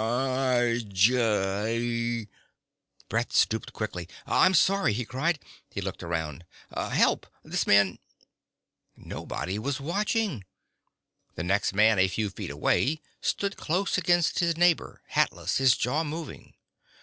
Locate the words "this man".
7.44-7.98